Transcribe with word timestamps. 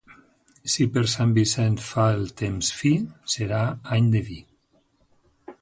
Si 0.75 0.87
per 0.95 1.03
Sant 1.11 1.35
Vicenç 1.35 1.83
fa 1.89 2.07
el 2.15 2.25
temps 2.43 2.71
fi, 2.79 2.95
serà 3.37 3.63
any 3.99 4.11
de 4.17 4.27
vi. 4.31 4.43